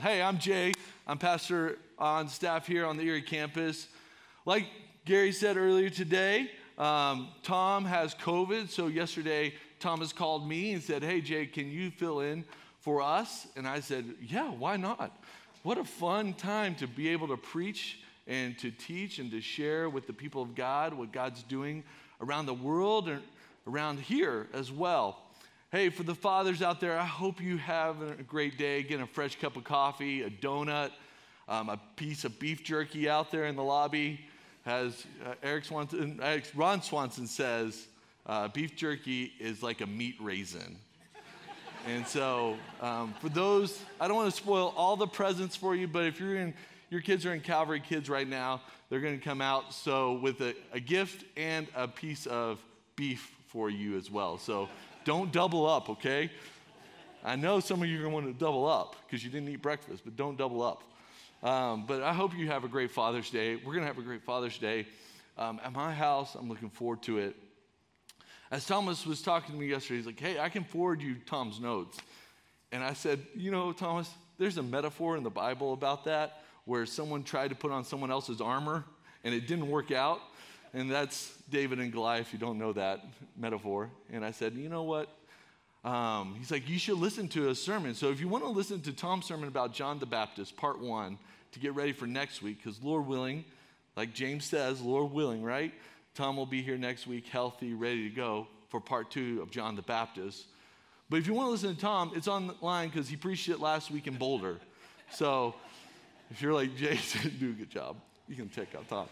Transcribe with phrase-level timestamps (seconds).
[0.00, 0.74] Hey, I'm Jay.
[1.08, 3.88] I'm pastor on staff here on the Erie campus.
[4.46, 4.66] Like
[5.04, 8.68] Gary said earlier today, um, Tom has COVID.
[8.68, 12.44] So yesterday, Thomas called me and said, Hey, Jay, can you fill in
[12.78, 13.48] for us?
[13.56, 15.18] And I said, Yeah, why not?
[15.64, 19.90] What a fun time to be able to preach and to teach and to share
[19.90, 21.82] with the people of God what God's doing
[22.20, 23.22] around the world and
[23.66, 25.22] around here as well.
[25.70, 28.82] Hey, for the fathers out there, I hope you have a great day.
[28.82, 30.92] Get a fresh cup of coffee, a donut,
[31.46, 34.18] um, a piece of beef jerky out there in the lobby.
[34.64, 36.22] As uh, Eric Swanson,
[36.54, 37.86] Ron Swanson says,
[38.24, 40.78] uh, beef jerky is like a meat raisin.
[41.86, 45.86] and so, um, for those, I don't want to spoil all the presents for you,
[45.86, 46.54] but if you're in,
[46.88, 50.40] your kids are in Calvary Kids right now, they're going to come out so with
[50.40, 52.58] a, a gift and a piece of
[52.96, 54.38] beef for you as well.
[54.38, 54.70] So
[55.08, 56.30] don't double up, okay?
[57.24, 59.48] I know some of you are going to want to double up because you didn't
[59.48, 60.82] eat breakfast, but don't double up.
[61.42, 63.56] Um, but I hope you have a great Father's Day.
[63.56, 64.86] We're going to have a great Father's Day
[65.38, 66.34] um, at my house.
[66.34, 67.36] I'm looking forward to it.
[68.50, 71.58] As Thomas was talking to me yesterday, he's like, hey, I can forward you Tom's
[71.58, 71.96] notes.
[72.70, 76.84] And I said, you know, Thomas, there's a metaphor in the Bible about that where
[76.84, 78.84] someone tried to put on someone else's armor
[79.24, 80.20] and it didn't work out.
[80.74, 83.04] And that's David and Goliath, you don't know that
[83.36, 83.90] metaphor.
[84.12, 85.08] And I said, you know what?
[85.84, 87.94] Um, he's like, you should listen to a sermon.
[87.94, 91.18] So if you want to listen to Tom's sermon about John the Baptist, part one,
[91.52, 93.44] to get ready for next week, because Lord willing,
[93.96, 95.72] like James says, Lord willing, right?
[96.14, 99.76] Tom will be here next week, healthy, ready to go for part two of John
[99.76, 100.46] the Baptist.
[101.08, 103.90] But if you want to listen to Tom, it's online because he preached it last
[103.90, 104.58] week in Boulder.
[105.12, 105.54] So
[106.30, 107.96] if you're like, Jason, do a good job,
[108.28, 109.06] you can check out Tom.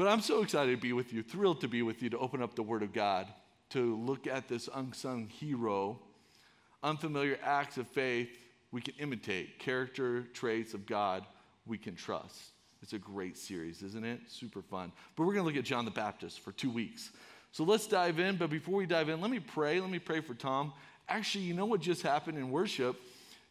[0.00, 2.42] But I'm so excited to be with you, thrilled to be with you, to open
[2.42, 3.26] up the Word of God,
[3.68, 6.00] to look at this unsung hero,
[6.82, 8.30] unfamiliar acts of faith
[8.72, 11.26] we can imitate, character traits of God
[11.66, 12.40] we can trust.
[12.80, 14.20] It's a great series, isn't it?
[14.26, 14.90] Super fun.
[15.16, 17.10] But we're going to look at John the Baptist for two weeks.
[17.52, 18.36] So let's dive in.
[18.36, 19.80] But before we dive in, let me pray.
[19.80, 20.72] Let me pray for Tom.
[21.10, 22.98] Actually, you know what just happened in worship?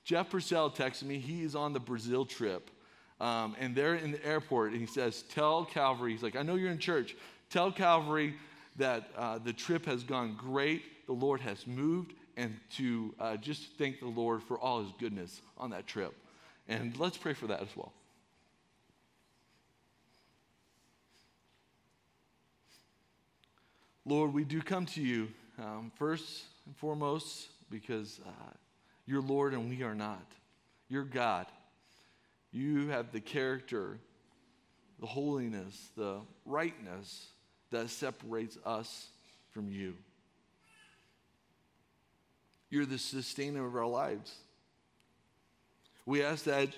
[0.04, 1.20] Jeff Purcell texted me.
[1.20, 2.72] He is on the Brazil trip.
[3.20, 6.56] Um, and they're in the airport, and he says, Tell Calvary, he's like, I know
[6.56, 7.16] you're in church.
[7.50, 8.36] Tell Calvary
[8.78, 13.74] that uh, the trip has gone great, the Lord has moved, and to uh, just
[13.78, 16.14] thank the Lord for all his goodness on that trip.
[16.70, 17.92] And let's pray for that as well.
[24.06, 25.28] Lord, we do come to you
[25.60, 28.54] um, first and foremost because uh,
[29.06, 30.26] you're Lord and we are not.
[30.88, 31.46] You're God.
[32.52, 34.00] You have the character,
[35.00, 37.28] the holiness, the rightness
[37.72, 39.08] that separates us
[39.52, 39.96] from you.
[42.70, 44.36] You're the sustainer of our lives.
[46.06, 46.70] We ask that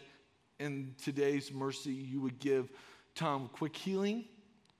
[0.60, 2.70] in today's mercy, you would give
[3.16, 4.26] Tom quick healing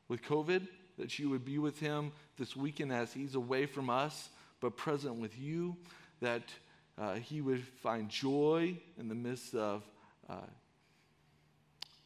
[0.08, 4.30] with COVID, that you would be with him this weekend as he's away from us,
[4.60, 5.76] but present with you,
[6.20, 6.44] that
[6.98, 9.84] uh, he would find joy in the midst of
[10.30, 10.36] uh,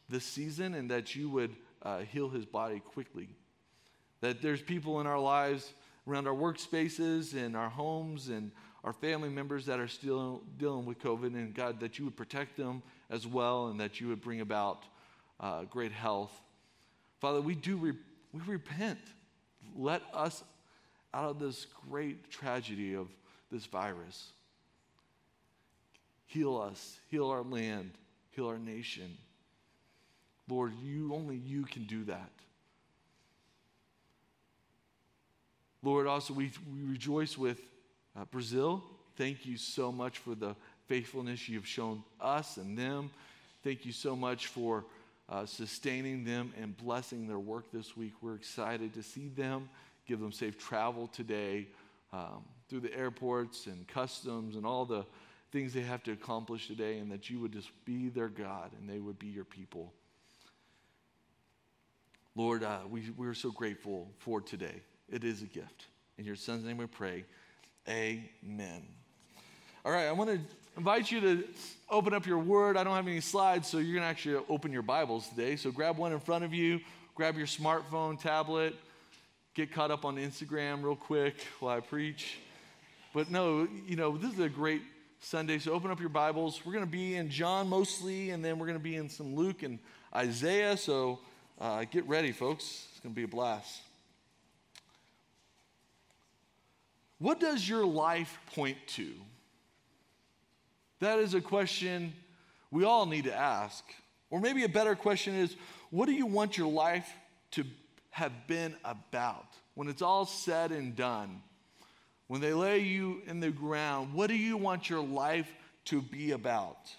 [0.08, 3.28] this season and that you would uh, heal his body quickly.
[4.20, 5.72] That there's people in our lives,
[6.08, 8.50] around our workspaces, and our homes, and
[8.84, 12.56] our family members that are still dealing with COVID, and God, that you would protect
[12.56, 14.84] them as well, and that you would bring about
[15.40, 16.32] uh, great health.
[17.20, 17.98] Father, we do re-
[18.32, 18.98] we repent.
[19.76, 20.44] Let us
[21.12, 23.08] out of this great tragedy of
[23.50, 24.30] this virus.
[26.26, 27.92] Heal us, heal our land,
[28.30, 29.16] heal our nation.
[30.48, 32.30] Lord, you only you can do that.
[35.82, 37.60] Lord, also we, we rejoice with
[38.18, 38.82] uh, Brazil.
[39.16, 43.10] Thank you so much for the faithfulness you've shown us and them.
[43.62, 44.84] Thank you so much for
[45.28, 48.12] uh, sustaining them and blessing their work this week.
[48.20, 49.68] We're excited to see them,
[50.06, 51.66] give them safe travel today
[52.12, 55.04] um, through the airports and customs and all the
[55.52, 58.88] things they have to accomplish today, and that you would just be their God and
[58.88, 59.92] they would be your people.
[62.36, 64.82] Lord, uh, we, we're so grateful for today.
[65.08, 65.86] It is a gift.
[66.18, 67.24] In your son's name we pray.
[67.88, 68.82] Amen.
[69.86, 70.38] All right, I want to
[70.76, 71.44] invite you to
[71.88, 72.76] open up your word.
[72.76, 75.56] I don't have any slides, so you're going to actually open your Bibles today.
[75.56, 76.80] So grab one in front of you,
[77.14, 78.74] grab your smartphone, tablet,
[79.54, 82.36] get caught up on Instagram real quick while I preach.
[83.14, 84.82] But no, you know, this is a great
[85.20, 86.60] Sunday, so open up your Bibles.
[86.66, 89.34] We're going to be in John mostly, and then we're going to be in some
[89.34, 89.78] Luke and
[90.14, 90.76] Isaiah.
[90.76, 91.20] So
[91.60, 92.86] uh, get ready, folks.
[92.90, 93.80] It's going to be a blast.
[97.18, 99.12] What does your life point to?
[101.00, 102.12] That is a question
[102.70, 103.84] we all need to ask.
[104.30, 105.56] Or maybe a better question is
[105.90, 107.08] what do you want your life
[107.52, 107.64] to
[108.10, 109.46] have been about?
[109.74, 111.42] When it's all said and done,
[112.26, 115.50] when they lay you in the ground, what do you want your life
[115.86, 116.90] to be about?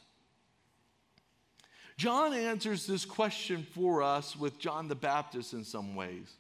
[1.97, 6.31] John answers this question for us with John the Baptist in some ways.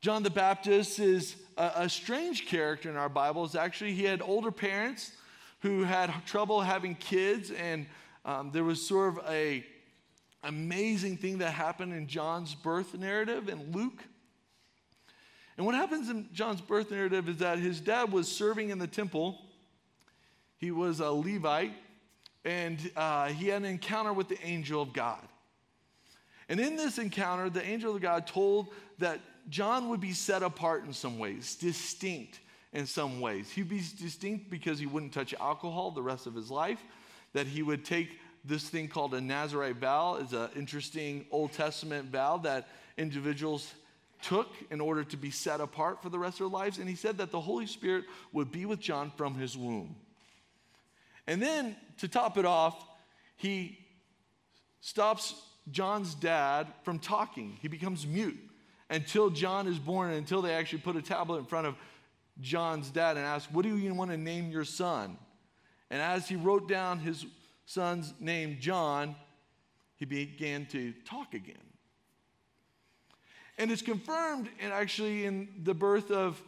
[0.00, 3.56] John the Baptist is a, a, strange character in our Bibles.
[3.56, 5.10] Actually, he had older parents
[5.58, 7.86] who had trouble having kids, and
[8.24, 9.66] um, there was sort of a
[10.44, 14.04] amazing thing that happened in John's birth narrative in Luke.
[15.56, 18.86] And what happens in John's birth narrative is that his dad was serving in the
[18.86, 19.36] temple.
[20.58, 21.72] He was a Levite,
[22.44, 25.26] and uh, he had an encounter with the angel of God.
[26.48, 28.68] And in this encounter, the angel of God told
[28.98, 29.20] that
[29.50, 32.40] John would be set apart in some ways, distinct
[32.72, 33.50] in some ways.
[33.50, 36.82] He'd be distinct because he wouldn't touch alcohol the rest of his life,
[37.32, 42.08] that he would take this thing called a Nazarite vow, is an interesting Old Testament
[42.10, 43.74] vow that individuals
[44.22, 46.78] took in order to be set apart for the rest of their lives.
[46.78, 49.96] And he said that the Holy Spirit would be with John from his womb.
[51.28, 52.82] And then to top it off,
[53.36, 53.78] he
[54.80, 55.34] stops
[55.70, 57.58] John's dad from talking.
[57.60, 58.38] He becomes mute
[58.88, 61.76] until John is born until they actually put a tablet in front of
[62.40, 65.18] John's dad and asked, What do you want to name your son?
[65.90, 67.26] And as he wrote down his
[67.66, 69.14] son's name, John,
[69.96, 71.56] he began to talk again.
[73.58, 76.40] And it's confirmed and actually in the birth of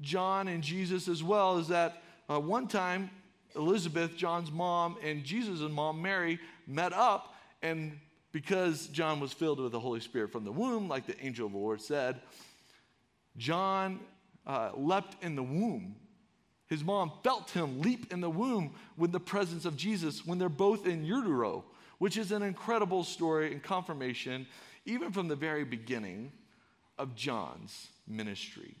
[0.00, 3.10] John and Jesus as well, is that uh, one time
[3.56, 7.98] Elizabeth, John's mom, and Jesus' mom, Mary, met up and
[8.32, 11.52] because John was filled with the Holy Spirit from the womb, like the angel of
[11.52, 12.20] the Lord said,
[13.36, 14.00] John
[14.44, 15.94] uh, leapt in the womb.
[16.66, 20.48] His mom felt him leap in the womb with the presence of Jesus when they're
[20.48, 21.64] both in utero,
[21.98, 24.46] which is an incredible story and confirmation,
[24.84, 26.32] even from the very beginning
[26.98, 28.74] of John's ministry.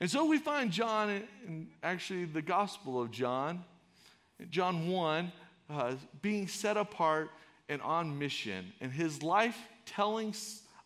[0.00, 3.64] And so we find John in, actually the Gospel of John,
[4.50, 5.32] John 1,
[5.70, 7.30] uh, being set apart
[7.68, 10.34] and on mission, and his life telling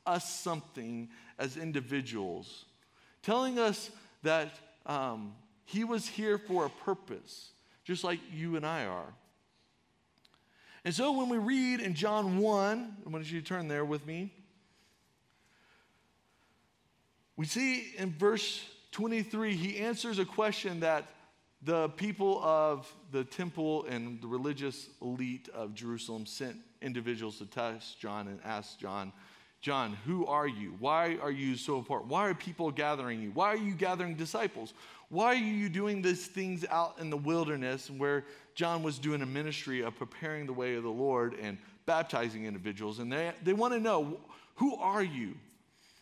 [0.06, 1.08] us something
[1.38, 2.64] as individuals,
[3.22, 3.90] telling us
[4.22, 4.54] that
[4.86, 5.34] um,
[5.64, 7.50] he was here for a purpose,
[7.84, 9.12] just like you and I are.
[10.84, 14.06] And so when we read in John 1, I want you to turn there with
[14.06, 14.32] me.
[17.36, 18.62] We see in verse
[18.92, 21.06] 23, he answers a question that
[21.62, 28.00] the people of the temple and the religious elite of Jerusalem sent individuals to test
[28.00, 29.12] John and ask John,
[29.60, 30.74] John, who are you?
[30.78, 32.10] Why are you so important?
[32.10, 33.30] Why are people gathering you?
[33.32, 34.72] Why are you gathering disciples?
[35.10, 39.26] Why are you doing these things out in the wilderness where John was doing a
[39.26, 43.00] ministry of preparing the way of the Lord and baptizing individuals?
[43.00, 44.18] And they, they want to know,
[44.54, 45.34] who are you?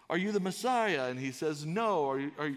[0.09, 1.09] Are you the Messiah?
[1.09, 2.09] And he says, No.
[2.09, 2.53] Are you, are,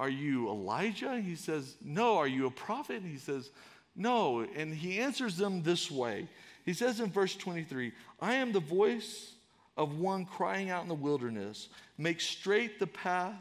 [0.00, 1.20] are you Elijah?
[1.20, 2.16] He says, No.
[2.16, 3.02] Are you a prophet?
[3.04, 3.50] He says,
[3.94, 4.40] No.
[4.56, 6.28] And he answers them this way
[6.64, 9.32] he says in verse 23 I am the voice
[9.76, 13.34] of one crying out in the wilderness, make straight the path,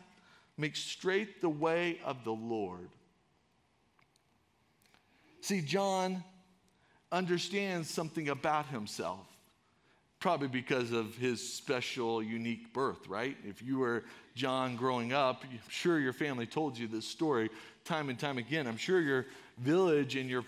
[0.57, 2.89] make straight the way of the Lord.
[5.41, 6.23] See, John
[7.11, 9.27] understands something about himself,
[10.19, 13.37] probably because of his special, unique birth, right?
[13.47, 14.03] If you were
[14.35, 17.49] John growing up, I'm sure your family told you this story
[17.85, 18.67] time and time again.
[18.67, 19.25] I'm sure your
[19.57, 20.43] village and your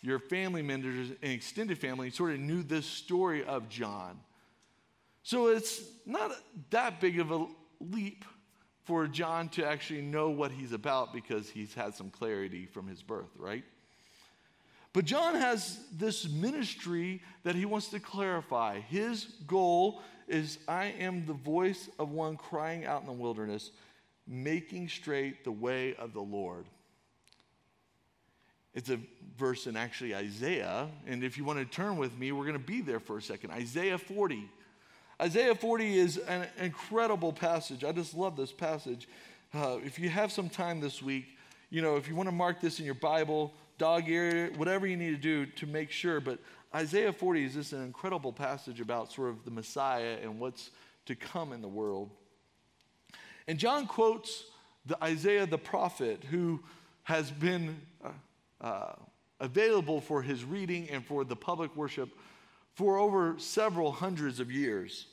[0.00, 4.20] your family members and extended family sort of knew this story of John.
[5.24, 6.30] So it's not
[6.70, 7.46] that big of a
[7.80, 8.24] leap
[8.84, 13.02] for John to actually know what he's about because he's had some clarity from his
[13.02, 13.64] birth, right?
[14.92, 18.80] But John has this ministry that he wants to clarify.
[18.80, 23.70] His goal is I am the voice of one crying out in the wilderness,
[24.26, 26.66] making straight the way of the Lord.
[28.74, 29.00] It's a
[29.36, 30.88] verse in actually Isaiah.
[31.06, 33.22] And if you want to turn with me, we're going to be there for a
[33.22, 33.50] second.
[33.50, 34.48] Isaiah 40.
[35.20, 37.82] Isaiah 40 is an incredible passage.
[37.82, 39.08] I just love this passage.
[39.52, 41.26] Uh, if you have some time this week,
[41.70, 44.96] you know, if you want to mark this in your Bible, dog ear, whatever you
[44.96, 46.20] need to do to make sure.
[46.20, 46.38] But
[46.74, 50.70] Isaiah 40 is just an incredible passage about sort of the Messiah and what's
[51.06, 52.10] to come in the world.
[53.46, 54.44] And John quotes
[54.84, 56.60] the Isaiah the prophet who
[57.04, 58.10] has been uh,
[58.60, 58.92] uh,
[59.40, 62.10] available for his reading and for the public worship
[62.74, 65.06] for over several hundreds of years.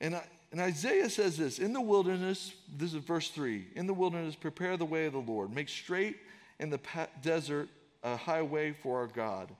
[0.00, 0.20] And,
[0.52, 4.76] and Isaiah says this In the wilderness, this is verse 3 In the wilderness, prepare
[4.76, 6.16] the way of the Lord, make straight
[6.62, 6.80] in the
[7.20, 7.68] desert
[8.04, 9.50] a highway for our God.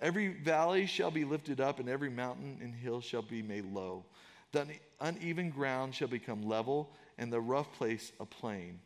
[0.00, 4.04] Every valley shall be lifted up, and every mountain and hill shall be made low.
[4.50, 4.66] The
[5.00, 8.80] uneven ground shall become level, and the rough place a plain.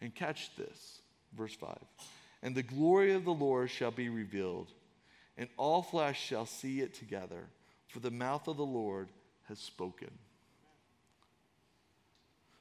[0.00, 1.00] And catch this,
[1.36, 1.76] verse 5.
[2.42, 4.72] And the glory of the Lord shall be revealed,
[5.36, 7.44] and all flesh shall see it together,
[7.88, 9.10] for the mouth of the Lord
[9.48, 10.10] has spoken.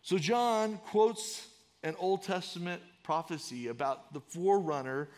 [0.02, 1.48] So, John quotes
[1.82, 5.10] an Old Testament prophecy about the forerunner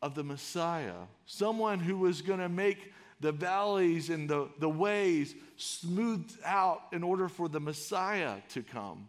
[0.00, 0.94] of the Messiah,
[1.26, 7.02] someone who was going to make the valleys and the, the ways smoothed out in
[7.02, 9.08] order for the Messiah to come.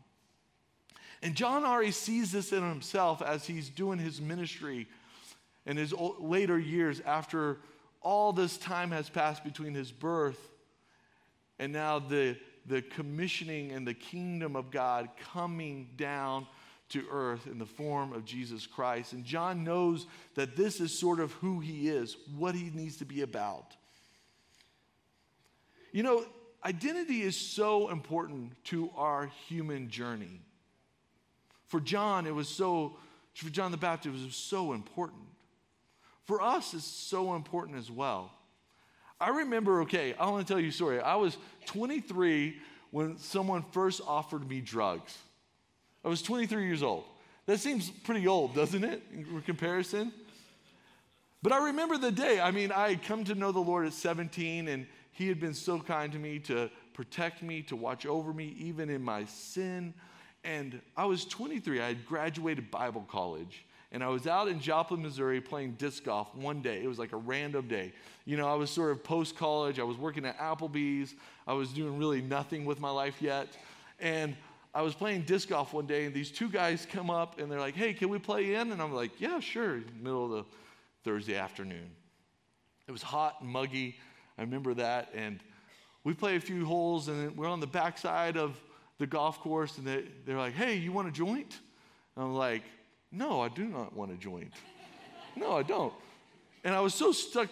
[1.21, 4.87] And John already sees this in himself as he's doing his ministry
[5.65, 7.59] in his later years after
[8.01, 10.39] all this time has passed between his birth
[11.59, 16.47] and now the, the commissioning and the kingdom of God coming down
[16.89, 19.13] to earth in the form of Jesus Christ.
[19.13, 23.05] And John knows that this is sort of who he is, what he needs to
[23.05, 23.75] be about.
[25.91, 26.25] You know,
[26.63, 30.41] identity is so important to our human journey.
[31.67, 32.97] For John, it was so,
[33.33, 35.21] for John the Baptist, it was so important.
[36.25, 38.31] For us, it's so important as well.
[39.21, 40.99] I remember, okay, I want to tell you a story.
[40.99, 42.55] I was 23
[42.91, 45.17] when someone first offered me drugs.
[46.03, 47.03] I was 23 years old.
[47.45, 50.13] That seems pretty old, doesn't it, in comparison?
[51.41, 52.39] But I remember the day.
[52.39, 55.53] I mean, I had come to know the Lord at 17, and He had been
[55.53, 59.93] so kind to me to protect me, to watch over me, even in my sin.
[60.43, 61.81] And I was 23.
[61.81, 63.65] I had graduated Bible college.
[63.91, 66.83] And I was out in Joplin, Missouri playing disc golf one day.
[66.83, 67.91] It was like a random day.
[68.25, 69.79] You know, I was sort of post college.
[69.79, 71.15] I was working at Applebee's.
[71.47, 73.47] I was doing really nothing with my life yet.
[73.99, 74.35] And
[74.73, 77.59] I was playing disc golf one day, and these two guys come up and they're
[77.59, 78.71] like, hey, can we play in?
[78.71, 80.45] And I'm like, yeah, sure, middle of the
[81.03, 81.89] Thursday afternoon.
[82.87, 83.97] It was hot and muggy.
[84.37, 85.09] I remember that.
[85.15, 85.39] And
[86.03, 88.59] we play a few holes, and we're on the backside of
[88.99, 91.59] the golf course, and they, they're like, hey, you want a joint?
[92.15, 92.63] And I'm like,
[93.11, 94.53] no, I do not want a joint.
[95.35, 95.93] No, I don't.
[96.65, 97.47] And I was so stuck,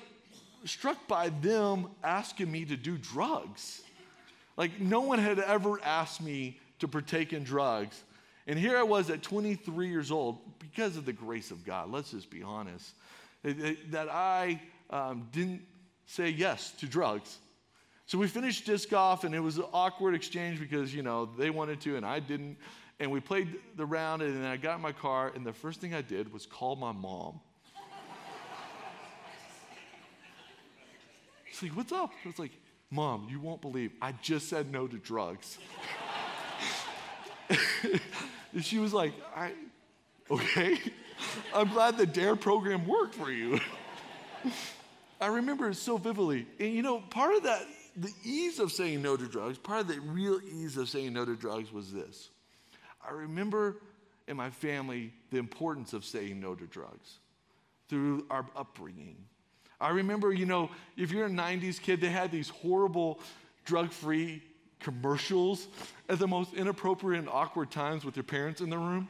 [0.65, 3.81] struck by them asking me to do drugs.
[4.57, 8.03] Like, no one had ever asked me to partake in drugs.
[8.47, 12.11] And here I was at 23 years old, because of the grace of God, let's
[12.11, 12.93] just be honest,
[13.43, 15.61] that I um, didn't
[16.05, 17.37] say yes to drugs.
[18.05, 21.49] So we finished disc golf, and it was an awkward exchange because, you know, they
[21.49, 22.57] wanted to and I didn't.
[22.99, 25.81] And we played the round, and then I got in my car, and the first
[25.81, 27.41] thing I did was call my mom.
[31.51, 32.11] She's like, What's up?
[32.23, 32.53] I was like,
[32.89, 35.57] Mom, you won't believe, I just said no to drugs.
[38.53, 39.53] and she was like, I,
[40.29, 40.77] okay.
[41.53, 43.59] I'm glad the DARE program worked for you.
[45.21, 46.45] I remember it so vividly.
[46.59, 49.87] And you know, part of that, the ease of saying no to drugs, part of
[49.87, 52.29] the real ease of saying no to drugs was this.
[53.07, 53.77] I remember
[54.27, 57.17] in my family the importance of saying no to drugs
[57.89, 59.15] through our upbringing.
[59.79, 63.19] I remember, you know, if you're a 90s kid, they had these horrible
[63.65, 64.41] drug free
[64.79, 65.67] commercials
[66.09, 69.07] at the most inappropriate and awkward times with your parents in the room.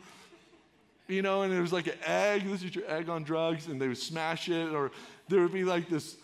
[1.07, 3.81] You know, and it was like an egg, this is your egg on drugs, and
[3.81, 4.91] they would smash it, or
[5.29, 6.17] there would be like this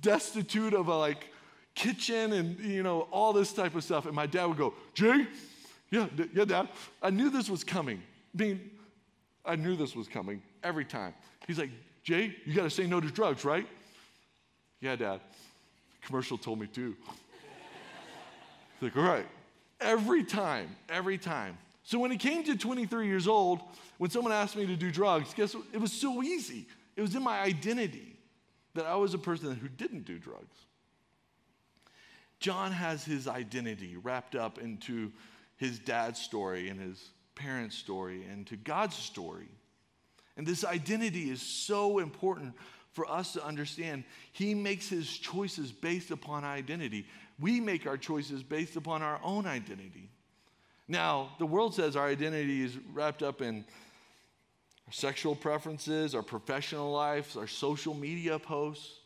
[0.00, 1.28] destitute of a like
[1.74, 5.26] kitchen and you know all this type of stuff and my dad would go jay
[5.90, 6.68] yeah yeah dad.
[7.02, 8.02] I knew this was coming.
[8.38, 8.70] I mean
[9.44, 11.14] i knew this was coming every time.
[11.46, 11.70] He's like
[12.02, 13.66] jay you got to say no to drugs right?
[14.80, 15.20] Yeah dad.
[16.02, 16.96] Commercial told me to
[18.82, 19.26] like, all right.
[19.80, 21.58] Every time, every time.
[21.84, 23.60] So when he came to 23 years old,
[23.98, 25.64] when someone asked me to do drugs, guess what?
[25.72, 26.66] It was so easy.
[26.96, 28.16] It was in my identity
[28.74, 30.56] that I was a person who didn't do drugs.
[32.38, 35.12] John has his identity wrapped up into
[35.56, 39.48] his dad's story and his parents' story and to God's story.
[40.36, 42.54] And this identity is so important
[42.92, 44.04] for us to understand.
[44.32, 47.06] He makes his choices based upon identity
[47.40, 50.08] we make our choices based upon our own identity.
[50.88, 53.64] Now, the world says our identity is wrapped up in
[54.86, 58.98] our sexual preferences, our professional lives, our social media posts.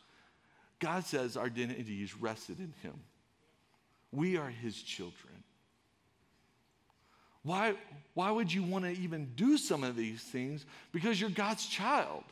[0.78, 2.94] God says our identity is rested in Him.
[4.12, 5.34] We are His children.
[7.42, 7.74] Why,
[8.14, 10.66] why would you want to even do some of these things?
[10.90, 12.24] Because you're God's child.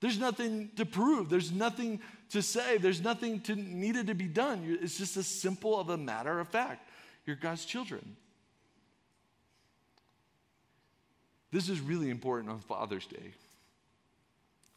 [0.00, 1.30] There's nothing to prove.
[1.30, 2.78] There's nothing to say.
[2.78, 4.78] There's nothing to, needed to be done.
[4.82, 6.88] It's just as simple of a matter of fact.
[7.26, 8.16] You're God's children.
[11.52, 13.32] This is really important on Father's Day.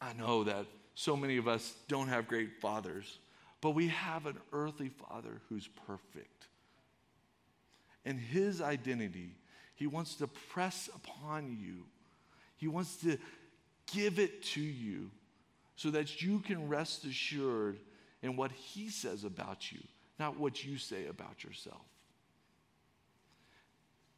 [0.00, 3.18] I know that so many of us don't have great fathers,
[3.60, 6.46] but we have an earthly father who's perfect.
[8.04, 9.30] And his identity,
[9.74, 11.84] he wants to press upon you,
[12.56, 13.18] he wants to
[13.92, 15.10] give it to you
[15.80, 17.78] so that you can rest assured
[18.20, 19.78] in what he says about you,
[20.18, 21.80] not what you say about yourself.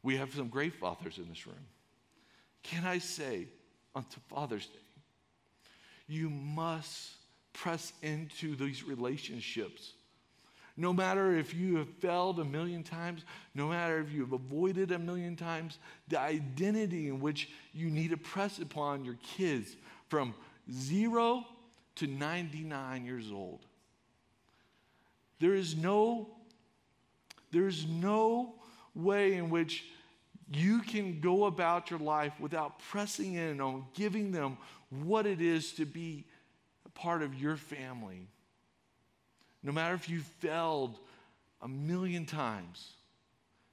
[0.02, 1.64] We have some great fathers in this room.
[2.64, 3.47] Can I say
[3.95, 4.73] on Father's Day,
[6.09, 7.12] you must
[7.52, 9.92] press into these relationships.
[10.76, 13.23] No matter if you have failed a million times,
[13.54, 15.78] no matter if you have avoided a million times,
[16.09, 19.76] the identity in which you need to press upon your kids
[20.09, 20.35] from
[20.69, 21.45] zero
[21.96, 23.66] to 99 years old.
[25.40, 26.28] There is no,
[27.50, 28.54] there is no
[28.94, 29.84] way in which
[30.52, 34.58] you can go about your life without pressing in on giving them
[34.90, 36.25] what it is to be
[36.84, 38.28] a part of your family.
[39.62, 40.99] No matter if you failed
[41.61, 42.92] a million times,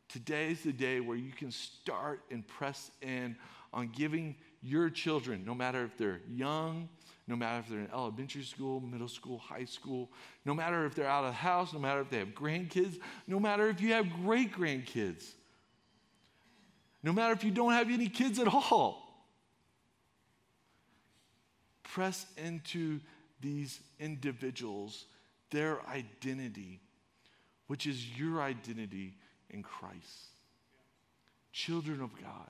[0.07, 3.35] today is the day where you can start and press in
[3.73, 6.89] on giving your children, no matter if they're young,
[7.29, 10.09] no matter if they're in elementary school, middle school, high school,
[10.45, 13.39] no matter if they're out of the house, no matter if they have grandkids, no
[13.39, 15.25] matter if you have great grandkids,
[17.03, 19.05] no matter if you don't have any kids at all.
[21.83, 22.99] Press into
[23.39, 25.05] these individuals,
[25.51, 26.81] their identity,
[27.67, 29.13] which is your identity
[29.51, 30.31] in Christ.
[31.51, 32.49] Children of God.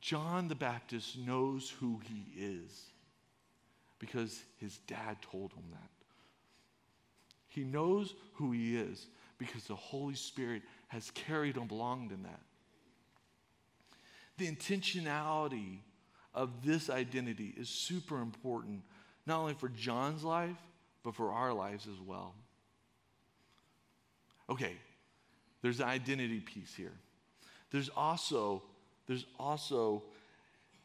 [0.00, 2.90] John the Baptist knows who he is
[3.98, 5.90] because his dad told him that.
[7.48, 9.06] He knows who he is
[9.38, 12.40] because the Holy Spirit has carried him along in that.
[14.38, 15.78] The intentionality
[16.34, 18.82] of this identity is super important,
[19.24, 20.58] not only for John's life,
[21.02, 22.34] but for our lives as well.
[24.50, 24.76] Okay,
[25.62, 26.92] there's the identity piece here.
[27.70, 28.62] There's also
[29.06, 30.02] there's also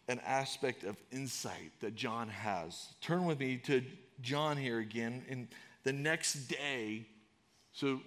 [0.07, 2.93] an aspect of insight that John has.
[3.01, 3.84] Turn with me to
[4.21, 5.23] John here again.
[5.27, 5.47] In
[5.84, 7.05] the next day,
[7.71, 8.01] so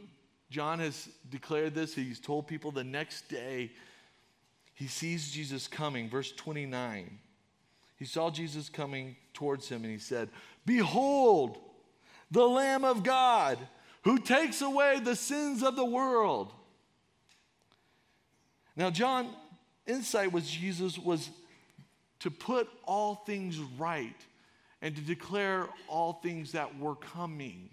[0.51, 3.73] John has declared this, he's told people the next day
[4.75, 6.09] he sees Jesus coming.
[6.09, 7.19] Verse 29.
[7.97, 10.29] He saw Jesus coming towards him and he said,
[10.67, 11.59] Behold,
[12.31, 13.59] the Lamb of God
[14.03, 16.53] who takes away the sins of the world.
[18.77, 19.29] Now, John
[19.87, 21.31] insight was Jesus was
[22.21, 24.17] to put all things right
[24.81, 27.71] and to declare all things that were coming.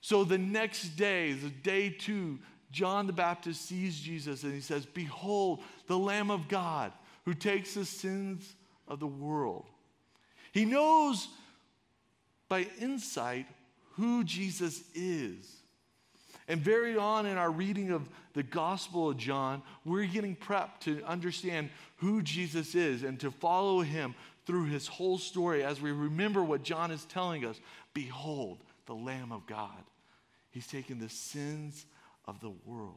[0.00, 2.38] So the next day, the day two,
[2.70, 6.92] John the Baptist sees Jesus and he says, Behold, the Lamb of God
[7.24, 8.54] who takes the sins
[8.86, 9.66] of the world.
[10.52, 11.28] He knows
[12.48, 13.46] by insight
[13.94, 15.65] who Jesus is.
[16.48, 21.02] And very on in our reading of the Gospel of John, we're getting prepped to
[21.04, 24.14] understand who Jesus is and to follow him
[24.46, 27.58] through his whole story as we remember what John is telling us.
[27.94, 29.82] Behold, the Lamb of God.
[30.50, 31.84] He's taken the sins
[32.26, 32.94] of the world.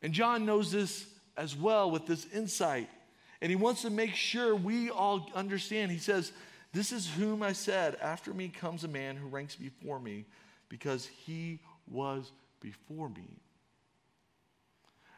[0.00, 1.06] And John knows this
[1.36, 2.88] as well with this insight.
[3.40, 5.90] And he wants to make sure we all understand.
[5.90, 6.30] He says,
[6.72, 10.24] This is whom I said, After me comes a man who ranks before me
[10.68, 13.40] because he was before me.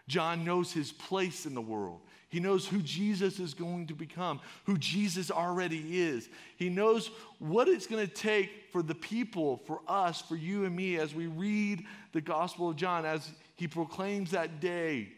[0.09, 2.01] John knows his place in the world.
[2.29, 6.29] He knows who Jesus is going to become, who Jesus already is.
[6.57, 10.77] He knows what it's going to take for the people, for us, for you and
[10.77, 15.09] me, as we read the Gospel of John, as he proclaims that day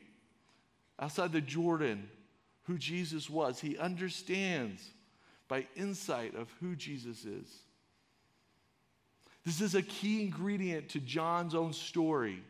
[0.98, 2.08] outside the Jordan
[2.62, 3.60] who Jesus was.
[3.60, 4.82] He understands
[5.48, 7.48] by insight of who Jesus is.
[9.48, 12.42] This is a key ingredient to John's own story.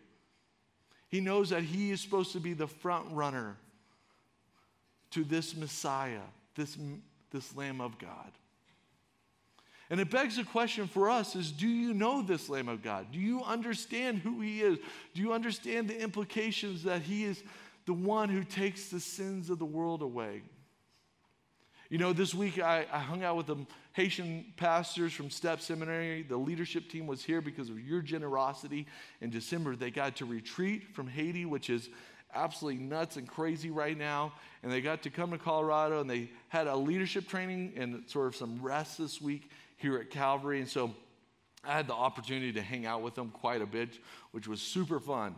[1.09, 3.57] He knows that he is supposed to be the front runner
[5.13, 6.77] to this Messiah, this,
[7.31, 8.33] this Lamb of God.
[9.91, 13.13] And it begs a question for us is do you know this Lamb of God?
[13.13, 14.79] Do you understand who he is?
[15.15, 17.45] Do you understand the implications that he is
[17.87, 20.43] the one who takes the sins of the world away?
[21.90, 23.57] You know, this week I, I hung out with the
[23.94, 26.22] Haitian pastors from Step Seminary.
[26.22, 28.87] The leadership team was here because of your generosity.
[29.22, 31.88] In December, they got to retreat from Haiti, which is
[32.35, 34.35] absolutely nuts and crazy right now.
[34.62, 38.27] And they got to come to Colorado and they had a leadership training and sort
[38.27, 40.61] of some rest this week here at Calvary.
[40.61, 40.94] And so
[41.64, 43.98] I had the opportunity to hang out with them quite a bit,
[44.33, 45.35] which was super fun.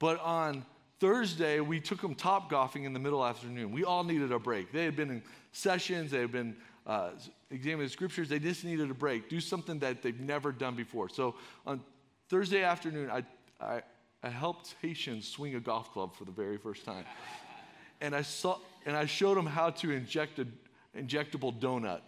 [0.00, 0.66] But on
[0.98, 3.72] Thursday, we took them top golfing in the middle afternoon.
[3.72, 4.72] We all needed a break.
[4.72, 5.22] They had been in
[5.52, 7.10] sessions, they had been uh,
[7.50, 8.28] examining the scriptures.
[8.28, 11.08] They just needed a break, do something that they've never done before.
[11.08, 11.36] So
[11.66, 11.80] on
[12.28, 13.24] Thursday afternoon, I,
[13.60, 13.82] I,
[14.22, 17.04] I helped Haitians swing a golf club for the very first time.
[18.00, 20.52] And I, saw, and I showed them how to inject an
[20.96, 22.00] injectable donut.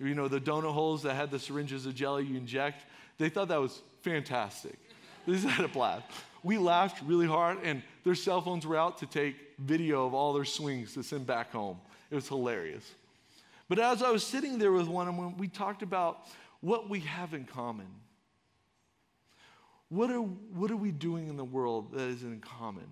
[0.00, 2.86] You know, the donut holes that had the syringes of jelly you inject.
[3.18, 4.78] They thought that was fantastic.
[5.26, 6.06] This had a blast.
[6.42, 10.32] We laughed really hard, and their cell phones were out to take video of all
[10.32, 11.78] their swings to send back home.
[12.10, 12.88] It was hilarious.
[13.68, 16.26] But as I was sitting there with one of them, we talked about
[16.60, 17.86] what we have in common.
[19.88, 22.86] What are, what are we doing in the world that is in common?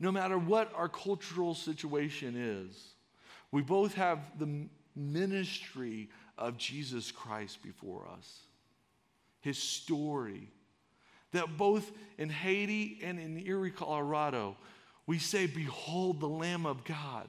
[0.00, 2.94] No matter what our cultural situation is,
[3.50, 8.40] we both have the ministry of Jesus Christ before us,
[9.40, 10.48] his story.
[11.32, 14.56] That both in Haiti and in Erie, Colorado,
[15.08, 17.28] we say, Behold the Lamb of God.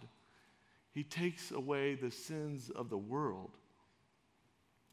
[0.91, 3.51] He takes away the sins of the world.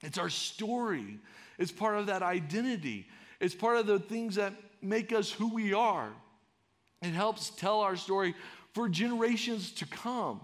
[0.03, 1.19] It's our story.
[1.59, 3.09] It's part of that identity.
[3.41, 6.13] It's part of the things that make us who we are.
[7.03, 8.35] It helps tell our story
[8.73, 10.41] for generations to come.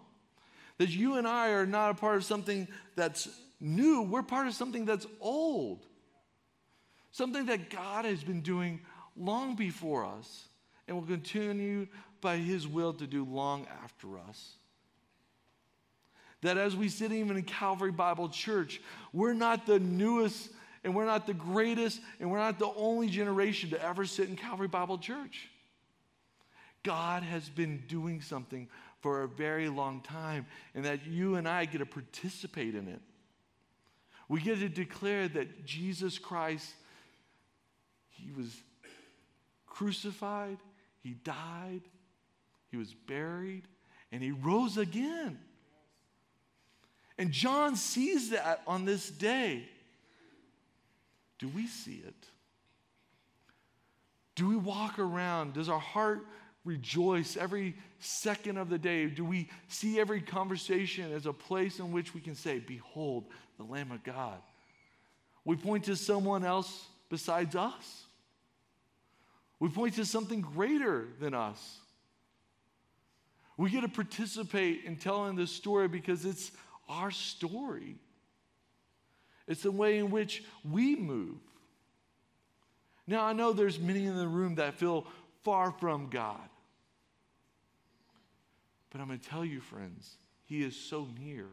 [0.79, 3.29] That you and I are not a part of something that's
[3.61, 5.87] new, we're part of something that's old.
[7.13, 8.81] Something that God has been doing
[9.17, 10.49] long before us
[10.89, 11.87] and will continue
[12.23, 14.55] by His will to do long after us
[16.43, 18.81] that as we sit even in Calvary Bible Church,
[19.13, 20.51] we're not the newest
[20.85, 24.37] and we're not the greatest and we're not the only generation to ever sit in
[24.37, 25.49] Calvary Bible Church.
[26.83, 28.69] God has been doing something
[29.01, 33.01] for a very long time, and that you and I get to participate in it.
[34.29, 36.73] We get to declare that Jesus Christ,
[38.11, 38.55] He was
[39.67, 40.59] crucified,
[41.03, 41.83] He died,
[42.73, 43.69] He was buried,
[44.11, 45.39] and He rose again.
[47.19, 49.69] And John sees that on this day.
[51.39, 52.27] Do we see it?
[54.35, 55.53] Do we walk around?
[55.53, 56.27] Does our heart
[56.65, 59.07] rejoice every second of the day?
[59.07, 63.27] Do we see every conversation as a place in which we can say, Behold,
[63.59, 64.41] the Lamb of God?
[65.45, 68.07] We point to someone else besides us.
[69.61, 71.79] We point to something greater than us.
[73.63, 76.51] We get to participate in telling this story because it's
[76.89, 77.95] our story.
[79.47, 81.39] It's the way in which we move.
[83.07, 85.07] Now, I know there's many in the room that feel
[85.45, 86.41] far from God.
[88.91, 91.47] But I'm going to tell you, friends, He is so near.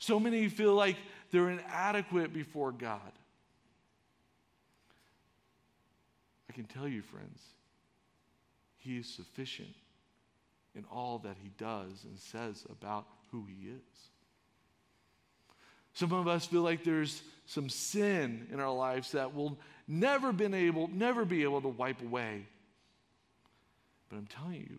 [0.00, 0.96] So many feel like
[1.30, 3.12] they're inadequate before God.
[6.48, 7.40] I can tell you, friends,
[8.78, 9.76] He is sufficient
[10.74, 14.10] in all that He does and says about who He is.
[15.92, 20.54] Some of us feel like there's some sin in our lives that we'll never been
[20.54, 22.46] able, never be able to wipe away.
[24.08, 24.78] But I'm telling you,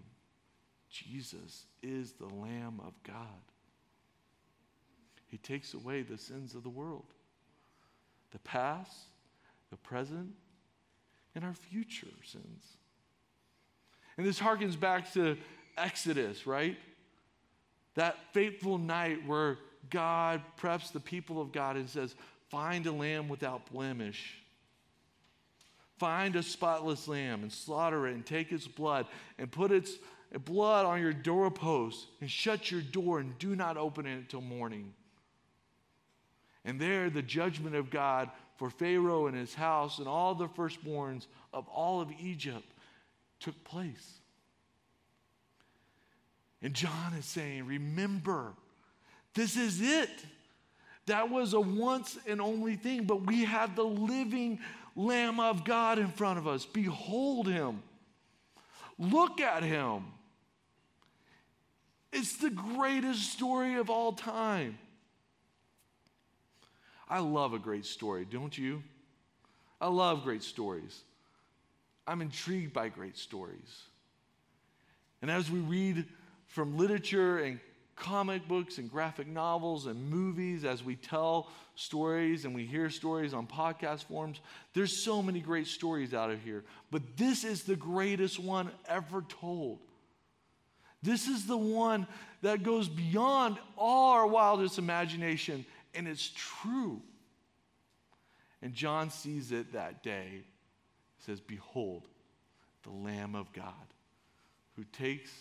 [0.89, 3.15] Jesus is the Lamb of God.
[5.27, 7.05] He takes away the sins of the world,
[8.31, 8.97] the past,
[9.69, 10.31] the present,
[11.35, 12.77] and our future sins.
[14.17, 15.37] And this harkens back to
[15.77, 16.77] Exodus, right?
[17.95, 19.57] That fateful night where
[19.89, 22.15] God preps the people of God and says,
[22.49, 24.37] Find a lamb without blemish.
[25.97, 29.05] Find a spotless lamb and slaughter it and take its blood
[29.37, 29.91] and put its
[30.45, 34.93] blood on your doorpost and shut your door and do not open it until morning.
[36.65, 41.25] And there, the judgment of God for Pharaoh and his house and all the firstborns
[41.53, 42.67] of all of Egypt
[43.39, 44.20] took place.
[46.61, 48.53] And John is saying, Remember,
[49.33, 50.09] this is it.
[51.07, 54.59] That was a once and only thing, but we have the living
[54.95, 56.65] Lamb of God in front of us.
[56.65, 57.81] Behold him.
[58.99, 60.05] Look at him.
[62.13, 64.77] It's the greatest story of all time.
[67.09, 68.83] I love a great story, don't you?
[69.79, 71.01] I love great stories.
[72.05, 73.83] I'm intrigued by great stories.
[75.21, 76.05] And as we read
[76.51, 77.59] from literature and
[77.95, 83.33] comic books and graphic novels and movies as we tell stories and we hear stories
[83.33, 84.41] on podcast forms.
[84.73, 89.21] There's so many great stories out of here, but this is the greatest one ever
[89.21, 89.79] told.
[91.01, 92.05] This is the one
[92.41, 97.01] that goes beyond all our wildest imagination, and it's true.
[98.61, 100.27] And John sees it that day.
[100.31, 102.07] He says, Behold,
[102.83, 103.73] the Lamb of God
[104.75, 105.31] who takes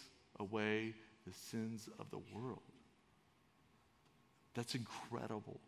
[0.41, 0.95] away
[1.27, 2.59] the sins of the world.
[4.55, 5.61] That's incredible.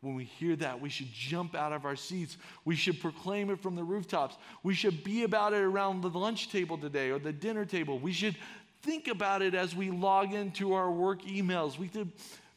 [0.00, 2.36] When we hear that, we should jump out of our seats.
[2.64, 4.36] We should proclaim it from the rooftops.
[4.62, 7.98] We should be about it around the lunch table today or the dinner table.
[7.98, 8.36] We should
[8.82, 11.78] think about it as we log into our work emails.
[11.78, 12.10] We should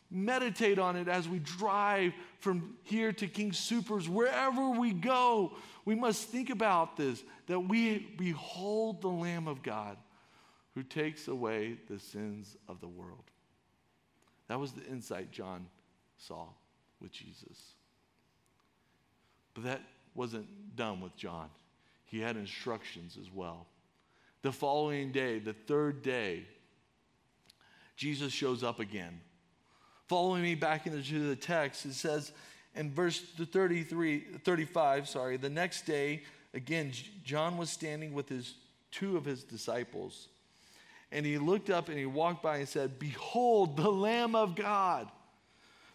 [0.10, 4.08] meditate on it as we drive from here to King Soopers.
[4.08, 9.98] Wherever we go, we must think about this that we behold the Lamb of God
[10.75, 13.23] who takes away the sins of the world.
[14.47, 15.65] That was the insight John
[16.17, 16.47] saw
[17.01, 17.73] with Jesus.
[19.53, 19.81] But that
[20.13, 21.49] wasn't done with John,
[22.05, 23.65] he had instructions as well.
[24.41, 26.45] The following day, the third day,
[27.95, 29.19] Jesus shows up again.
[30.07, 32.31] Following me back into the text, it says
[32.75, 36.21] in verse 33, 35, sorry, the next day,
[36.53, 36.91] again,
[37.23, 38.53] John was standing with his
[38.91, 40.27] two of his disciples.
[41.11, 45.09] And he looked up and he walked by and said, Behold, the Lamb of God.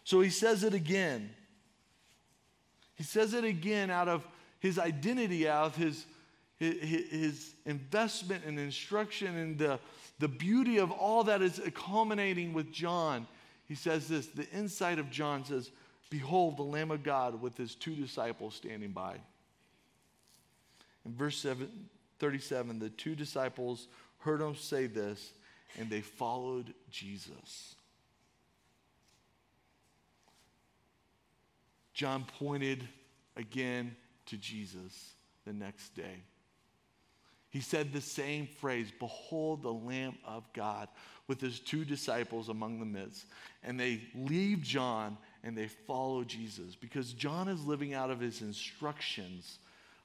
[0.03, 1.29] So he says it again.
[2.95, 4.27] He says it again out of
[4.59, 6.05] his identity, out of his,
[6.59, 9.79] his, investment and instruction and the,
[10.19, 13.27] the beauty of all that is culminating with John.
[13.67, 15.71] He says this the insight of John says,
[16.09, 19.15] Behold, the Lamb of God with his two disciples standing by.
[21.05, 21.69] In verse 7,
[22.19, 23.87] 37, the two disciples
[24.21, 25.31] heard him say this,
[25.77, 27.75] and they followed Jesus.
[31.93, 32.87] John pointed
[33.35, 33.95] again
[34.27, 35.13] to Jesus
[35.45, 36.23] the next day.
[37.49, 40.87] He said the same phrase Behold the Lamb of God
[41.27, 43.25] with his two disciples among the midst.
[43.61, 48.41] And they leave John and they follow Jesus because John is living out of his
[48.41, 49.59] instructions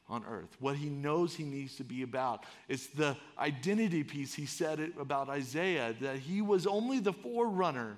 [0.08, 2.44] on earth, what he knows he needs to be about.
[2.68, 7.96] It's the identity piece he said about Isaiah that he was only the forerunner.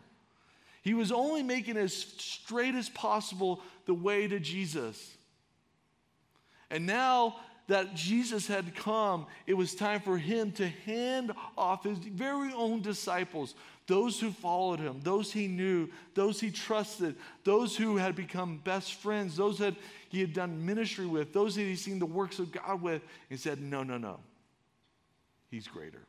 [0.83, 5.17] He was only making as straight as possible the way to Jesus.
[6.71, 7.37] And now
[7.69, 12.81] that Jesus had come, it was time for him to hand off his very own
[12.81, 13.55] disciples,
[13.87, 18.95] those who followed him, those he knew, those he trusted, those who had become best
[18.95, 19.75] friends, those that
[20.09, 23.03] he had done ministry with, those that he'd seen the works of God with.
[23.29, 24.19] He said, No, no, no.
[25.51, 26.03] He's greater.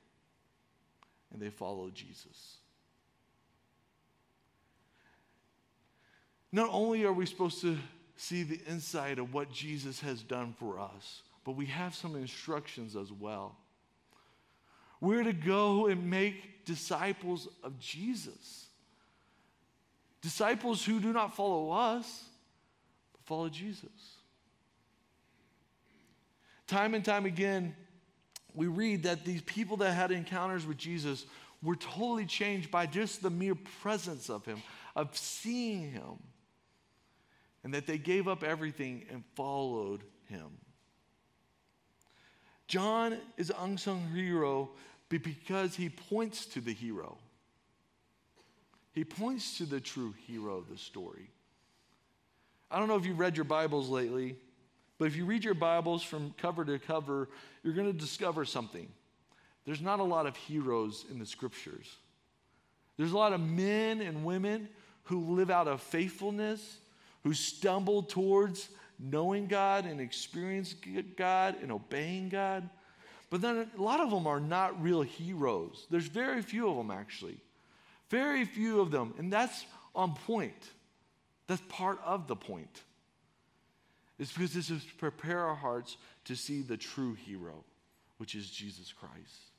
[1.32, 2.56] And they followed Jesus.
[6.52, 7.78] Not only are we supposed to
[8.16, 12.96] see the inside of what Jesus has done for us, but we have some instructions
[12.96, 13.58] as well.
[15.02, 18.68] We're to go and make disciples of Jesus.
[20.22, 22.26] Disciples who do not follow us,
[23.14, 24.18] but follow Jesus.
[26.68, 27.76] Time and time again,
[28.54, 31.26] we read that these people that had encounters with Jesus
[31.64, 34.62] were totally changed by just the mere presence of him,
[34.96, 36.20] of seeing him,
[37.64, 40.50] and that they gave up everything and followed him.
[42.70, 44.70] John is an unsung hero
[45.10, 47.18] because he points to the hero.
[48.94, 51.32] He points to the true hero of the story.
[52.70, 54.36] I don't know if you've read your Bibles lately,
[55.00, 57.30] but if you read your Bibles from cover to cover,
[57.64, 58.88] you're going to discover something.
[59.66, 61.96] There's not a lot of heroes in the scriptures.
[62.98, 64.70] There's a lot of men and women
[65.06, 66.78] who live out of faithfulness,
[67.24, 72.70] who stumble towards knowing God and experiencing God and obeying God.
[73.30, 75.88] But then a lot of them are not real heroes.
[75.90, 77.38] There's very few of them, actually.
[78.10, 79.14] Very few of them.
[79.18, 80.72] And that's on point.
[81.48, 82.84] That's part of the point.
[84.18, 87.64] It's because this is to prepare our hearts to see the true hero,
[88.18, 89.50] which is Jesus Christ.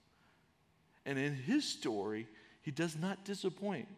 [1.06, 2.28] And in his story,
[2.62, 3.88] he does not disappoint.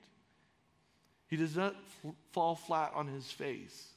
[1.28, 1.74] He does not
[2.05, 3.88] f- fall flat on his face.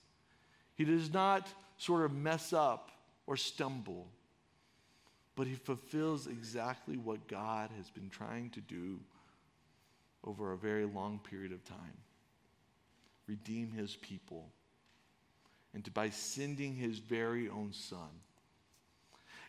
[0.76, 2.92] He does not sort of mess up
[3.28, 4.08] or stumble,
[5.36, 9.00] but he fulfills exactly what God has been trying to do
[10.24, 11.98] over a very long period of time
[13.28, 14.50] redeem his people,
[15.74, 18.10] and to, by sending his very own son.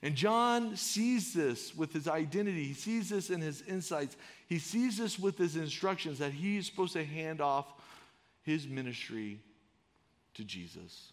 [0.03, 2.65] And John sees this with his identity.
[2.65, 4.17] He sees this in his insights.
[4.47, 7.67] He sees this with his instructions that he is supposed to hand off
[8.43, 9.41] his ministry
[10.35, 11.13] to Jesus.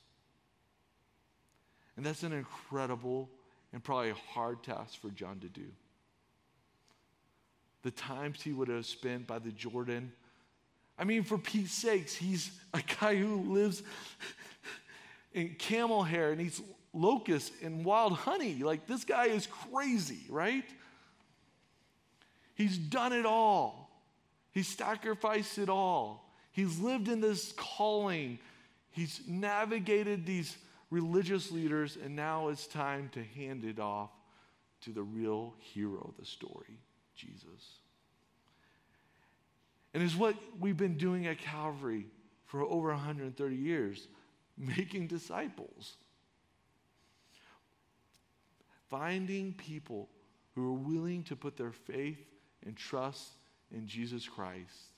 [1.95, 3.29] And that's an incredible
[3.71, 5.65] and probably hard task for John to do.
[7.83, 10.11] The times he would have spent by the Jordan.
[10.97, 13.83] I mean, for Pete's sakes, he's a guy who lives
[15.33, 16.61] in camel hair and eats
[16.93, 18.55] locusts and wild honey.
[18.63, 20.63] Like, this guy is crazy, right?
[22.55, 23.89] He's done it all,
[24.51, 26.21] he's sacrificed it all.
[26.51, 28.37] He's lived in this calling,
[28.91, 30.55] he's navigated these
[30.93, 34.11] religious leaders, and now it's time to hand it off
[34.81, 36.77] to the real hero of the story,
[37.15, 37.79] Jesus.
[39.95, 42.05] And it's what we've been doing at Calvary
[42.45, 44.07] for over 130 years
[44.57, 45.95] making disciples.
[48.89, 50.09] Finding people
[50.53, 52.23] who are willing to put their faith
[52.63, 53.29] and trust
[53.71, 54.91] in Jesus Christ,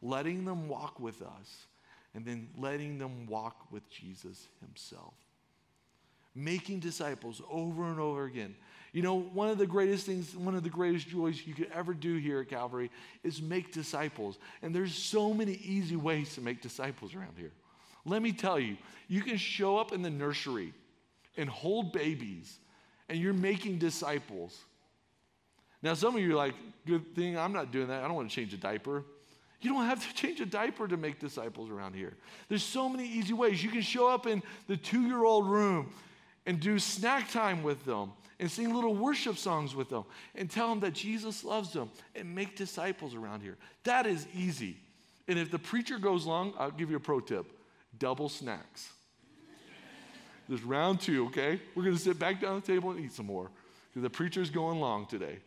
[0.00, 1.66] letting them walk with us,
[2.14, 5.14] and then letting them walk with Jesus Himself.
[6.34, 8.54] Making disciples over and over again.
[8.92, 11.94] You know, one of the greatest things, one of the greatest joys you could ever
[11.94, 12.90] do here at Calvary
[13.24, 14.38] is make disciples.
[14.62, 17.50] And there's so many easy ways to make disciples around here.
[18.04, 18.76] Let me tell you,
[19.08, 20.72] you can show up in the nursery
[21.36, 22.58] and hold babies,
[23.08, 24.58] and you're making disciples.
[25.82, 26.54] Now, some of you are like,
[26.86, 28.02] good thing I'm not doing that.
[28.02, 29.04] I don't want to change a diaper.
[29.60, 32.14] You don't have to change a diaper to make disciples around here.
[32.48, 33.62] There's so many easy ways.
[33.62, 35.92] You can show up in the two year old room
[36.46, 40.04] and do snack time with them and sing little worship songs with them
[40.34, 43.56] and tell them that Jesus loves them and make disciples around here.
[43.84, 44.76] That is easy.
[45.28, 47.46] And if the preacher goes long, I'll give you a pro tip
[47.98, 48.90] double snacks.
[50.48, 51.60] There's round two, okay?
[51.74, 53.50] We're going to sit back down at the table and eat some more
[53.88, 55.38] because the preacher's going long today.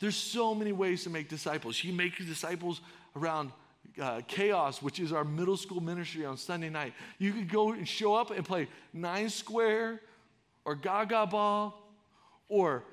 [0.00, 1.82] There's so many ways to make disciples.
[1.84, 2.80] You make disciples
[3.14, 3.52] around
[4.00, 6.94] uh, Chaos, which is our middle school ministry on Sunday night.
[7.18, 10.00] You could go and show up and play nine square
[10.64, 11.80] or gaga ball
[12.48, 12.84] or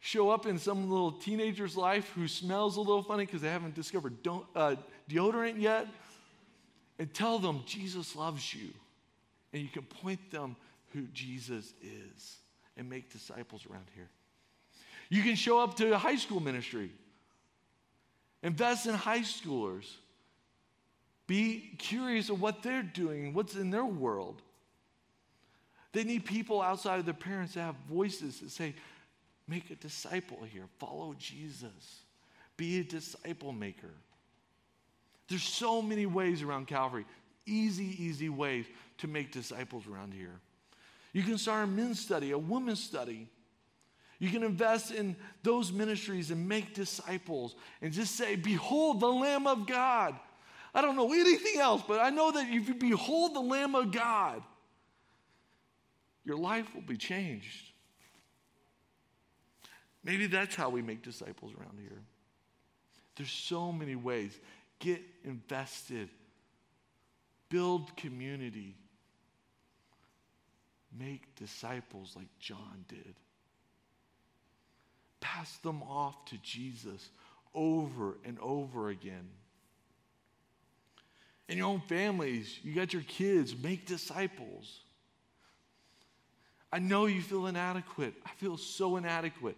[0.00, 3.74] show up in some little teenager's life who smells a little funny because they haven't
[3.74, 4.14] discovered
[4.54, 4.76] uh,
[5.10, 5.86] deodorant yet
[6.98, 8.68] and tell them Jesus loves you.
[9.52, 10.56] And you can point them
[10.92, 12.36] who Jesus is
[12.76, 14.08] and make disciples around here.
[15.08, 16.90] You can show up to high school ministry,
[18.42, 19.84] invest in high schoolers,
[21.26, 24.42] be curious of what they're doing, what's in their world.
[25.92, 28.74] They need people outside of their parents to have voices that say,
[29.46, 32.02] make a disciple here, follow Jesus,
[32.56, 33.90] be a disciple maker.
[35.28, 37.04] There's so many ways around Calvary,
[37.46, 38.66] easy, easy ways
[38.98, 40.40] to make disciples around here.
[41.12, 43.28] You can start a men's study, a women's study.
[44.18, 49.46] You can invest in those ministries and make disciples and just say, Behold the Lamb
[49.46, 50.18] of God.
[50.74, 53.92] I don't know anything else, but I know that if you behold the Lamb of
[53.92, 54.42] God,
[56.24, 57.72] your life will be changed.
[60.04, 62.00] Maybe that's how we make disciples around here.
[63.16, 64.38] There's so many ways.
[64.78, 66.08] Get invested,
[67.48, 68.76] build community,
[70.96, 73.14] make disciples like John did.
[75.20, 77.10] Pass them off to Jesus
[77.54, 79.28] over and over again.
[81.48, 84.80] In your own families, you got your kids, make disciples.
[86.70, 88.14] I know you feel inadequate.
[88.26, 89.56] I feel so inadequate.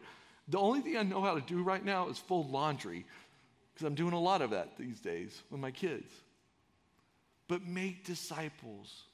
[0.48, 3.04] The only thing I know how to do right now is fold laundry
[3.74, 6.12] because I'm doing a lot of that these days with my kids.
[7.48, 9.04] But make disciples.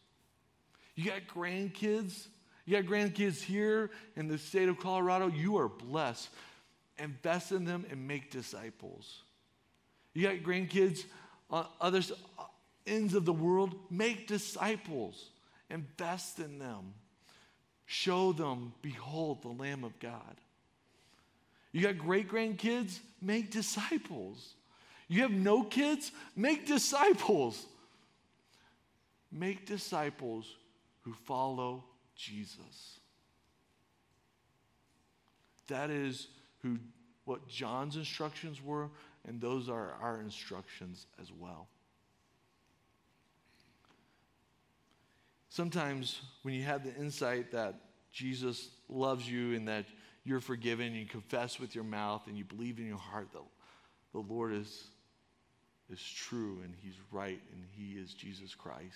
[0.94, 2.26] You got grandkids?
[2.66, 5.28] You got grandkids here in the state of Colorado?
[5.28, 6.28] You are blessed.
[6.98, 9.22] Invest in them and make disciples.
[10.14, 11.04] You got grandkids
[11.48, 12.00] on other
[12.38, 12.42] uh,
[12.86, 13.74] ends of the world?
[13.88, 15.30] Make disciples.
[15.70, 16.94] Invest in them.
[17.86, 20.40] Show them, behold, the Lamb of God.
[21.70, 22.98] You got great grandkids?
[23.22, 24.54] Make disciples.
[25.06, 26.10] You have no kids?
[26.34, 27.64] Make disciples.
[29.30, 30.46] Make disciples
[31.02, 31.84] who follow
[32.16, 33.00] Jesus.
[35.68, 36.28] That is
[36.62, 36.78] who
[37.24, 38.88] what John's instructions were,
[39.26, 41.66] and those are our instructions as well.
[45.48, 47.74] Sometimes when you have the insight that
[48.12, 49.86] Jesus loves you and that
[50.24, 53.42] you're forgiven, and you confess with your mouth and you believe in your heart that
[54.12, 54.88] the Lord is,
[55.90, 58.94] is true and He's right and He is Jesus Christ.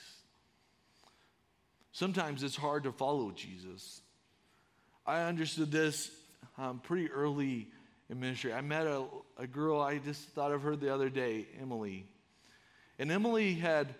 [1.92, 4.00] Sometimes it's hard to follow Jesus.
[5.06, 6.10] I understood this
[6.56, 7.68] um, pretty early
[8.08, 8.52] in ministry.
[8.52, 9.04] I met a,
[9.38, 12.06] a girl I just thought of her the other day, Emily.
[12.98, 13.94] And Emily had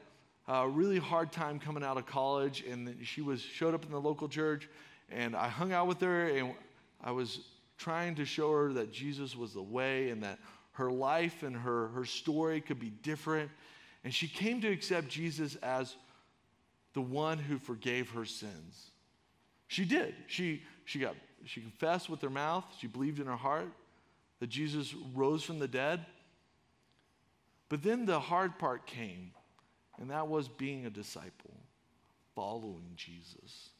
[0.47, 4.01] a really hard time coming out of college, and she was showed up in the
[4.01, 4.69] local church,
[5.11, 6.55] and I hung out with her, and
[7.03, 7.41] I was
[7.79, 10.39] trying to show her that Jesus was the way and that
[10.73, 13.51] her life and her, her story could be different.
[14.05, 15.97] And she came to accept Jesus as
[16.95, 18.91] the one who forgave her sins.
[19.69, 20.15] She did.
[20.27, 21.15] She, she, got,
[21.45, 23.69] she confessed with her mouth, she believed in her heart
[24.41, 26.05] that Jesus rose from the dead.
[27.69, 29.31] But then the hard part came,
[30.01, 31.55] and that was being a disciple,
[32.35, 33.71] following Jesus,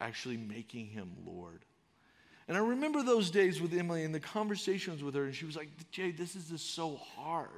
[0.00, 1.64] actually making him Lord.
[2.46, 5.56] And I remember those days with Emily and the conversations with her, and she was
[5.56, 7.48] like, Jay, this is just so hard.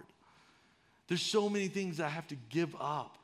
[1.09, 3.19] There's so many things I have to give up.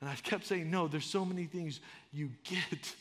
[0.00, 1.80] And I kept saying, no, there's so many things
[2.12, 2.94] you get.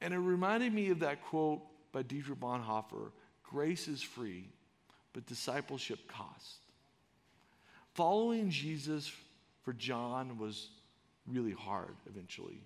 [0.00, 1.60] And it reminded me of that quote
[1.92, 3.10] by Dietrich Bonhoeffer
[3.42, 4.44] grace is free,
[5.14, 6.58] but discipleship costs.
[7.94, 9.10] Following Jesus
[9.64, 10.68] for John was
[11.26, 12.60] really hard eventually.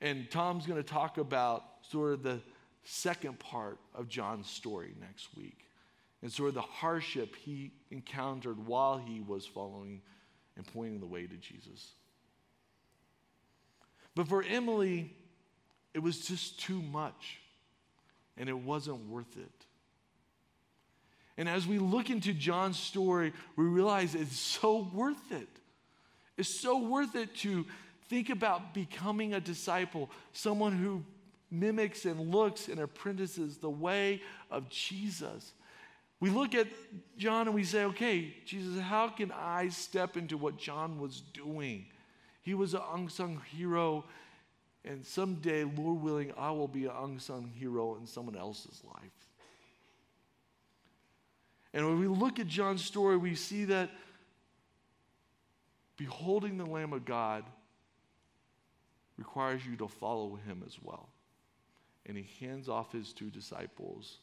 [0.00, 2.40] And Tom's going to talk about sort of the
[2.84, 5.70] second part of John's story next week
[6.22, 10.02] and sort of the hardship he encountered while he was following
[10.56, 11.92] and pointing the way to Jesus.
[14.14, 15.12] But for Emily,
[15.92, 17.38] it was just too much,
[18.36, 19.66] and it wasn't worth it.
[21.36, 25.48] And as we look into John's story, we realize it's so worth it.
[26.36, 27.64] It's so worth it to
[28.08, 31.02] think about becoming a disciple, someone who
[31.50, 35.52] mimics and looks and apprentices the way of Jesus.
[36.24, 36.68] We look at
[37.18, 41.84] John and we say, okay, Jesus, how can I step into what John was doing?
[42.40, 44.06] He was an unsung hero,
[44.86, 49.28] and someday, Lord willing, I will be an unsung hero in someone else's life.
[51.74, 53.90] And when we look at John's story, we see that
[55.98, 57.44] beholding the Lamb of God
[59.18, 61.10] requires you to follow him as well.
[62.06, 64.20] And he hands off his two disciples,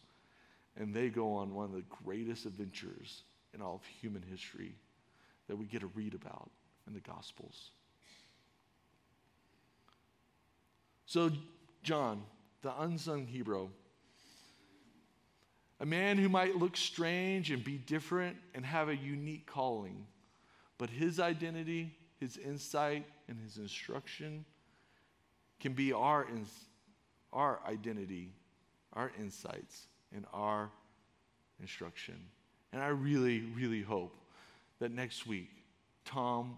[0.80, 4.76] and they go on one of the greatest adventures in all of human history
[5.48, 6.50] that we get to read about
[6.88, 7.72] in the Gospels.
[11.06, 11.30] So,
[11.84, 12.24] John,
[12.62, 13.70] the unsung hero,
[15.82, 20.06] a man who might look strange and be different and have a unique calling,
[20.78, 24.46] but his identity, his insight, and his instruction
[25.60, 26.28] can be our,
[27.34, 28.34] our identity,
[28.94, 30.70] our insights, and our
[31.60, 32.16] instruction.
[32.74, 34.16] And I really, really hope
[34.80, 35.50] that next week,
[36.06, 36.58] Tom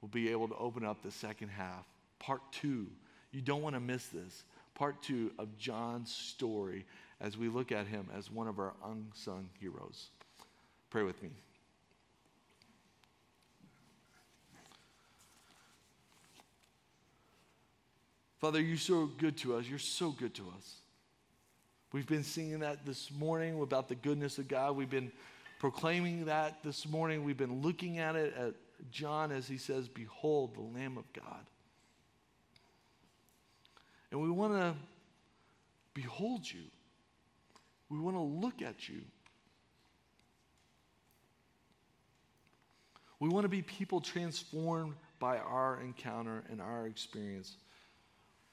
[0.00, 1.84] will be able to open up the second half,
[2.18, 2.86] part two.
[3.32, 4.44] You don't want to miss this.
[4.74, 6.86] Part two of John's story
[7.20, 10.10] as we look at him as one of our unsung heroes.
[10.90, 11.30] Pray with me.
[18.40, 19.66] Father, you're so good to us.
[19.68, 20.76] You're so good to us.
[21.92, 24.76] We've been singing that this morning about the goodness of God.
[24.76, 25.10] We've been
[25.58, 27.24] proclaiming that this morning.
[27.24, 28.54] We've been looking at it at
[28.90, 31.46] John as he says, Behold, the Lamb of God.
[34.10, 34.74] And we want to
[35.94, 36.64] behold you.
[37.88, 39.00] We want to look at you.
[43.20, 47.56] We want to be people transformed by our encounter and our experience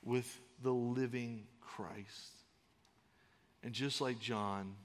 [0.04, 2.45] with the living Christ.
[3.66, 4.76] And just like John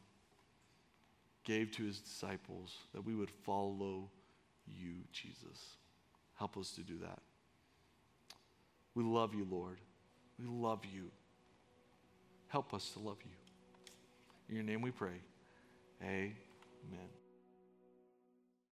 [1.45, 4.09] gave to his disciples, that we would follow
[4.67, 5.77] you, Jesus.
[6.39, 7.19] Help us to do that.
[8.95, 9.79] We love you, Lord.
[10.39, 11.11] We love you.
[12.49, 13.31] Help us to love you.
[14.49, 15.21] In your name we pray.
[16.03, 17.20] Amen.